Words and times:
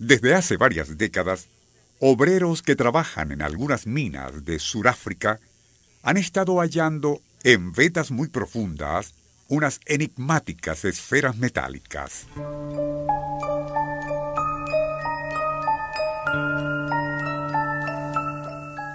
Desde 0.00 0.34
hace 0.34 0.56
varias 0.56 0.96
décadas, 0.96 1.48
obreros 1.98 2.62
que 2.62 2.74
trabajan 2.74 3.32
en 3.32 3.42
algunas 3.42 3.86
minas 3.86 4.46
de 4.46 4.58
Sudáfrica 4.58 5.40
han 6.02 6.16
estado 6.16 6.56
hallando 6.56 7.20
en 7.44 7.72
vetas 7.72 8.10
muy 8.10 8.28
profundas 8.28 9.12
unas 9.48 9.78
enigmáticas 9.84 10.86
esferas 10.86 11.36
metálicas. 11.36 12.26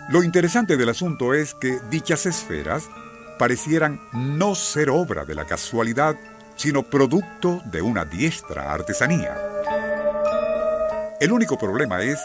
Lo 0.10 0.24
interesante 0.24 0.76
del 0.76 0.90
asunto 0.90 1.36
es 1.36 1.54
que 1.54 1.80
dichas 1.92 2.26
esferas 2.26 2.90
parecieran 3.38 4.02
no 4.12 4.56
ser 4.56 4.90
obra 4.90 5.24
de 5.24 5.36
la 5.36 5.46
casualidad, 5.46 6.18
sino 6.56 6.82
producto 6.82 7.62
de 7.66 7.84
una 7.84 8.06
diestra 8.06 8.74
artesanía. 8.74 9.38
El 11.22 11.32
único 11.32 11.58
problema 11.58 12.02
es 12.02 12.20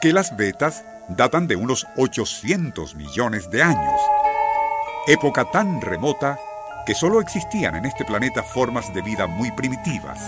que 0.00 0.14
las 0.14 0.34
vetas 0.34 0.82
datan 1.08 1.46
de 1.46 1.56
unos 1.56 1.86
800 1.96 2.94
millones 2.94 3.50
de 3.50 3.62
años, 3.62 4.00
época 5.06 5.50
tan 5.50 5.82
remota 5.82 6.38
que 6.86 6.94
solo 6.94 7.20
existían 7.20 7.74
en 7.74 7.84
este 7.84 8.06
planeta 8.06 8.42
formas 8.42 8.94
de 8.94 9.02
vida 9.02 9.26
muy 9.26 9.50
primitivas. 9.52 10.18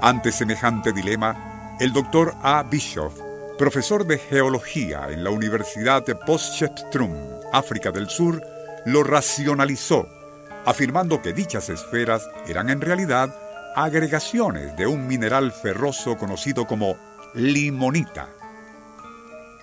Ante 0.00 0.30
semejante 0.30 0.92
dilema, 0.92 1.76
el 1.80 1.92
doctor 1.92 2.36
A. 2.42 2.62
Bischoff, 2.62 3.18
profesor 3.58 4.06
de 4.06 4.18
geología 4.18 5.08
en 5.10 5.24
la 5.24 5.30
Universidad 5.30 6.06
de 6.06 6.14
Potchefstroom, 6.14 7.12
África 7.52 7.90
del 7.90 8.08
Sur, 8.08 8.40
lo 8.84 9.02
racionalizó, 9.02 10.06
afirmando 10.64 11.20
que 11.20 11.32
dichas 11.32 11.68
esferas 11.70 12.28
eran 12.46 12.70
en 12.70 12.80
realidad 12.80 13.34
agregaciones 13.76 14.74
de 14.76 14.86
un 14.86 15.06
mineral 15.06 15.52
ferroso 15.52 16.16
conocido 16.16 16.66
como 16.66 16.96
limonita. 17.34 18.30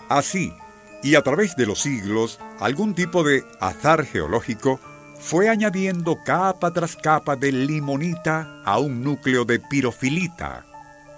Así, 0.07 0.53
y 1.01 1.15
a 1.15 1.23
través 1.23 1.55
de 1.55 1.65
los 1.65 1.81
siglos, 1.81 2.39
algún 2.59 2.93
tipo 2.93 3.23
de 3.23 3.43
azar 3.59 4.05
geológico 4.05 4.79
fue 5.19 5.49
añadiendo 5.49 6.19
capa 6.23 6.71
tras 6.71 6.95
capa 6.95 7.35
de 7.35 7.51
limonita 7.51 8.61
a 8.63 8.77
un 8.77 9.03
núcleo 9.03 9.45
de 9.45 9.59
pirofilita, 9.59 10.63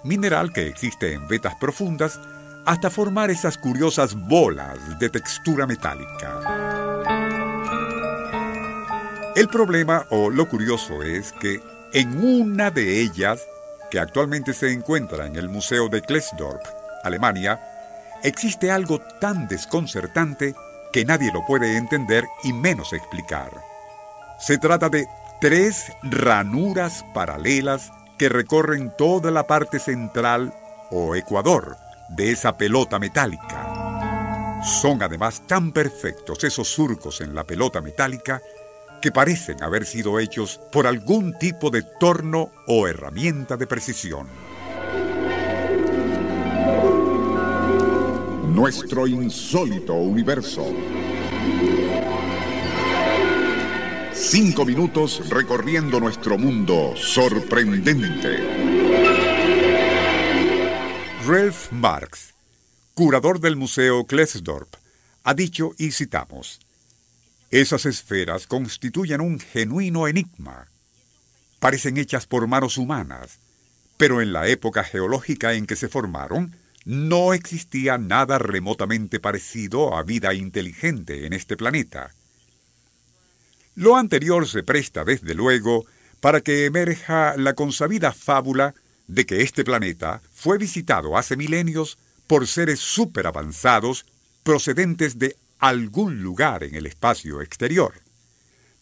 mineral 0.02 0.50
que 0.54 0.66
existe 0.66 1.12
en 1.12 1.28
vetas 1.28 1.54
profundas, 1.56 2.18
hasta 2.64 2.88
formar 2.88 3.30
esas 3.30 3.58
curiosas 3.58 4.14
bolas 4.14 4.98
de 4.98 5.10
textura 5.10 5.66
metálica. 5.66 6.40
El 9.36 9.48
problema 9.48 10.06
o 10.08 10.30
lo 10.30 10.48
curioso 10.48 11.02
es 11.02 11.32
que 11.32 11.60
en 11.96 12.22
una 12.22 12.70
de 12.70 13.00
ellas, 13.00 13.40
que 13.90 13.98
actualmente 13.98 14.52
se 14.52 14.70
encuentra 14.70 15.24
en 15.24 15.36
el 15.36 15.48
Museo 15.48 15.88
de 15.88 16.02
Klesdorp, 16.02 16.60
Alemania, 17.02 17.58
existe 18.22 18.70
algo 18.70 19.00
tan 19.18 19.48
desconcertante 19.48 20.54
que 20.92 21.06
nadie 21.06 21.32
lo 21.32 21.46
puede 21.46 21.78
entender 21.78 22.24
y 22.44 22.52
menos 22.52 22.92
explicar. 22.92 23.50
Se 24.38 24.58
trata 24.58 24.90
de 24.90 25.06
tres 25.40 25.90
ranuras 26.02 27.02
paralelas 27.14 27.90
que 28.18 28.28
recorren 28.28 28.92
toda 28.98 29.30
la 29.30 29.46
parte 29.46 29.78
central 29.78 30.52
o 30.90 31.14
ecuador 31.14 31.78
de 32.10 32.30
esa 32.30 32.58
pelota 32.58 32.98
metálica. 32.98 34.60
Son 34.82 35.02
además 35.02 35.44
tan 35.46 35.72
perfectos 35.72 36.44
esos 36.44 36.68
surcos 36.68 37.22
en 37.22 37.34
la 37.34 37.44
pelota 37.44 37.80
metálica 37.80 38.42
que 39.06 39.12
parecen 39.12 39.62
haber 39.62 39.86
sido 39.86 40.18
hechos 40.18 40.60
por 40.72 40.84
algún 40.84 41.38
tipo 41.38 41.70
de 41.70 41.82
torno 41.82 42.50
o 42.66 42.88
herramienta 42.88 43.56
de 43.56 43.64
precisión. 43.64 44.26
Nuestro 48.52 49.06
insólito 49.06 49.94
universo. 49.94 50.66
Cinco 54.12 54.64
minutos 54.64 55.30
recorriendo 55.30 56.00
nuestro 56.00 56.36
mundo 56.36 56.94
sorprendente. 56.96 58.38
Ralph 61.24 61.70
Marx, 61.70 62.34
curador 62.94 63.38
del 63.38 63.54
Museo 63.54 64.04
Klesdorp, 64.04 64.74
ha 65.22 65.32
dicho 65.32 65.74
y 65.78 65.92
citamos, 65.92 66.65
esas 67.50 67.86
esferas 67.86 68.46
constituyen 68.46 69.20
un 69.20 69.38
genuino 69.38 70.08
enigma. 70.08 70.68
Parecen 71.60 71.96
hechas 71.96 72.26
por 72.26 72.46
manos 72.46 72.76
humanas, 72.76 73.38
pero 73.96 74.20
en 74.20 74.32
la 74.32 74.48
época 74.48 74.84
geológica 74.84 75.54
en 75.54 75.66
que 75.66 75.76
se 75.76 75.88
formaron, 75.88 76.56
no 76.84 77.34
existía 77.34 77.98
nada 77.98 78.38
remotamente 78.38 79.18
parecido 79.18 79.96
a 79.96 80.02
vida 80.02 80.34
inteligente 80.34 81.26
en 81.26 81.32
este 81.32 81.56
planeta. 81.56 82.12
Lo 83.74 83.96
anterior 83.96 84.46
se 84.46 84.62
presta, 84.62 85.04
desde 85.04 85.34
luego, 85.34 85.84
para 86.20 86.40
que 86.40 86.64
emerja 86.64 87.36
la 87.36 87.54
consabida 87.54 88.12
fábula 88.12 88.74
de 89.06 89.26
que 89.26 89.42
este 89.42 89.64
planeta 89.64 90.22
fue 90.32 90.58
visitado 90.58 91.16
hace 91.16 91.36
milenios 91.36 91.98
por 92.26 92.46
seres 92.46 92.80
superavanzados 92.80 94.06
procedentes 94.42 95.18
de 95.18 95.36
algún 95.58 96.22
lugar 96.22 96.64
en 96.64 96.74
el 96.74 96.86
espacio 96.86 97.42
exterior. 97.42 97.92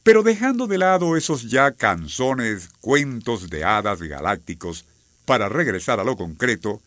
Pero 0.02 0.22
dejando 0.22 0.66
de 0.66 0.78
lado 0.78 1.16
esos 1.16 1.50
ya 1.50 1.72
canzones 1.72 2.68
cuentos 2.80 3.48
de 3.48 3.64
hadas 3.64 4.02
galácticos 4.02 4.84
para 5.24 5.48
regresar 5.48 5.98
a 6.00 6.04
lo 6.04 6.16
concreto, 6.16 6.82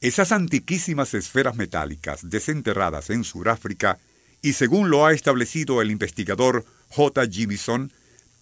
esas 0.00 0.32
antiquísimas 0.32 1.14
esferas 1.14 1.56
metálicas 1.56 2.28
desenterradas 2.28 3.10
en 3.10 3.24
Sudáfrica, 3.24 3.98
y 4.42 4.54
según 4.54 4.90
lo 4.90 5.04
ha 5.04 5.12
establecido 5.12 5.82
el 5.82 5.90
investigador 5.90 6.64
J. 6.88 7.26
Jimison, 7.28 7.92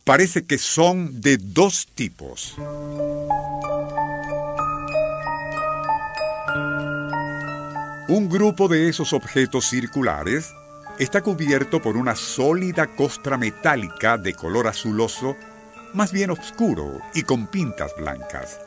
parece 0.04 0.44
que 0.46 0.58
son 0.58 1.20
de 1.20 1.36
dos 1.36 1.88
tipos. 1.94 2.54
Un 8.08 8.28
grupo 8.28 8.68
de 8.68 8.88
esos 8.88 9.12
objetos 9.12 9.68
circulares 9.68 10.50
está 10.98 11.22
cubierto 11.22 11.80
por 11.80 11.96
una 11.96 12.16
sólida 12.16 12.86
costra 12.86 13.36
metálica 13.36 14.18
de 14.18 14.34
color 14.34 14.66
azuloso, 14.66 15.36
más 15.94 16.12
bien 16.12 16.30
oscuro 16.30 17.00
y 17.14 17.22
con 17.22 17.46
pintas 17.46 17.94
blancas. 17.96 18.60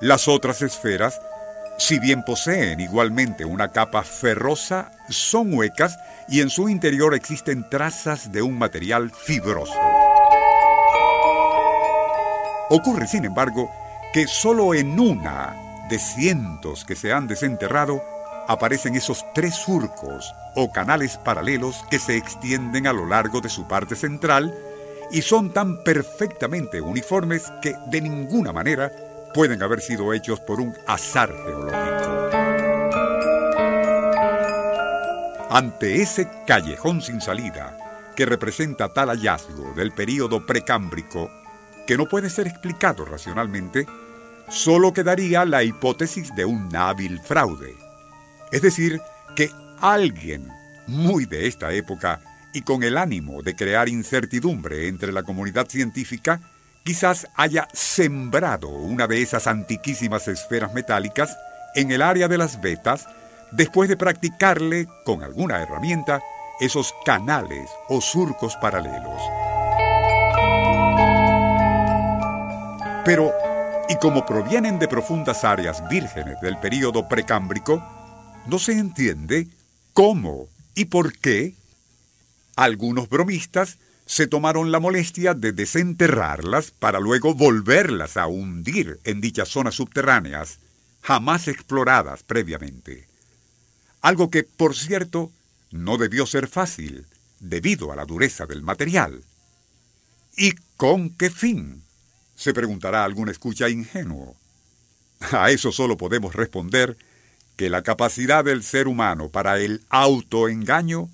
Las 0.00 0.28
otras 0.28 0.62
esferas 0.62 1.20
si 1.78 1.98
bien 1.98 2.22
poseen 2.22 2.80
igualmente 2.80 3.44
una 3.44 3.68
capa 3.68 4.02
ferrosa, 4.02 4.92
son 5.08 5.52
huecas 5.54 5.98
y 6.28 6.40
en 6.40 6.50
su 6.50 6.68
interior 6.68 7.14
existen 7.14 7.68
trazas 7.68 8.30
de 8.30 8.42
un 8.42 8.58
material 8.58 9.10
fibroso. 9.10 9.74
Ocurre, 12.70 13.08
sin 13.08 13.24
embargo, 13.24 13.70
que 14.12 14.26
solo 14.28 14.74
en 14.74 15.00
una 15.00 15.56
de 15.88 15.98
cientos 15.98 16.84
que 16.84 16.94
se 16.94 17.12
han 17.12 17.26
desenterrado 17.26 18.02
aparecen 18.48 18.94
esos 18.94 19.24
tres 19.34 19.54
surcos 19.54 20.34
o 20.54 20.70
canales 20.70 21.16
paralelos 21.18 21.84
que 21.90 21.98
se 21.98 22.16
extienden 22.16 22.86
a 22.86 22.92
lo 22.92 23.06
largo 23.06 23.40
de 23.40 23.48
su 23.48 23.66
parte 23.66 23.96
central 23.96 24.54
y 25.10 25.22
son 25.22 25.52
tan 25.52 25.82
perfectamente 25.84 26.80
uniformes 26.80 27.52
que 27.60 27.76
de 27.86 28.00
ninguna 28.00 28.52
manera 28.52 28.90
pueden 29.34 29.62
haber 29.62 29.80
sido 29.80 30.12
hechos 30.12 30.40
por 30.40 30.60
un 30.60 30.74
azar 30.86 31.32
geológico. 31.44 32.02
Ante 35.50 36.00
ese 36.00 36.28
callejón 36.46 37.02
sin 37.02 37.20
salida 37.20 37.76
que 38.16 38.24
representa 38.24 38.92
tal 38.92 39.08
hallazgo 39.10 39.74
del 39.74 39.92
período 39.92 40.46
precámbrico 40.46 41.30
que 41.86 41.96
no 41.96 42.06
puede 42.06 42.30
ser 42.30 42.46
explicado 42.46 43.04
racionalmente, 43.04 43.86
solo 44.48 44.92
quedaría 44.92 45.44
la 45.44 45.62
hipótesis 45.62 46.34
de 46.34 46.44
un 46.44 46.74
hábil 46.74 47.20
fraude. 47.20 47.81
Es 48.52 48.60
decir, 48.60 49.00
que 49.34 49.50
alguien 49.80 50.48
muy 50.86 51.24
de 51.24 51.46
esta 51.46 51.72
época 51.72 52.20
y 52.52 52.60
con 52.62 52.82
el 52.82 52.98
ánimo 52.98 53.42
de 53.42 53.56
crear 53.56 53.88
incertidumbre 53.88 54.88
entre 54.88 55.10
la 55.10 55.22
comunidad 55.22 55.68
científica, 55.68 56.38
quizás 56.84 57.26
haya 57.34 57.66
sembrado 57.72 58.68
una 58.68 59.06
de 59.06 59.22
esas 59.22 59.46
antiquísimas 59.46 60.28
esferas 60.28 60.74
metálicas 60.74 61.36
en 61.74 61.90
el 61.92 62.02
área 62.02 62.28
de 62.28 62.36
las 62.36 62.60
vetas 62.60 63.06
después 63.52 63.88
de 63.88 63.96
practicarle 63.96 64.86
con 65.06 65.22
alguna 65.22 65.62
herramienta 65.62 66.20
esos 66.60 66.94
canales 67.06 67.70
o 67.88 68.02
surcos 68.02 68.56
paralelos. 68.56 69.22
Pero, 73.04 73.32
y 73.88 73.96
como 73.96 74.26
provienen 74.26 74.78
de 74.78 74.88
profundas 74.88 75.42
áreas 75.42 75.82
vírgenes 75.88 76.40
del 76.40 76.58
período 76.58 77.08
precámbrico, 77.08 77.82
no 78.46 78.58
se 78.58 78.72
entiende 78.72 79.48
cómo 79.92 80.48
y 80.74 80.86
por 80.86 81.16
qué 81.16 81.54
algunos 82.56 83.08
bromistas 83.08 83.78
se 84.06 84.26
tomaron 84.26 84.72
la 84.72 84.80
molestia 84.80 85.34
de 85.34 85.52
desenterrarlas 85.52 86.70
para 86.70 87.00
luego 87.00 87.34
volverlas 87.34 88.16
a 88.16 88.26
hundir 88.26 88.98
en 89.04 89.20
dichas 89.20 89.48
zonas 89.48 89.74
subterráneas, 89.74 90.58
jamás 91.00 91.48
exploradas 91.48 92.22
previamente. 92.22 93.08
Algo 94.00 94.30
que, 94.30 94.42
por 94.42 94.76
cierto, 94.76 95.30
no 95.70 95.96
debió 95.96 96.26
ser 96.26 96.48
fácil, 96.48 97.06
debido 97.40 97.92
a 97.92 97.96
la 97.96 98.04
dureza 98.04 98.46
del 98.46 98.62
material. 98.62 99.22
¿Y 100.36 100.52
con 100.76 101.10
qué 101.10 101.30
fin? 101.30 101.82
se 102.34 102.52
preguntará 102.52 103.04
algún 103.04 103.28
escucha 103.28 103.68
ingenuo. 103.68 104.36
A 105.32 105.50
eso 105.52 105.70
solo 105.70 105.96
podemos 105.96 106.34
responder 106.34 106.96
que 107.56 107.70
la 107.70 107.82
capacidad 107.82 108.44
del 108.44 108.62
ser 108.62 108.86
humano 108.88 109.28
para 109.28 109.58
el 109.58 109.82
autoengaño 109.90 111.08